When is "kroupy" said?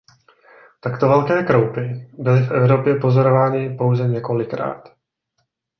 1.43-2.09